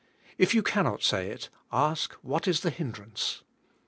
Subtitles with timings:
[0.39, 3.43] If you cannot say it, ask what is the hindrance.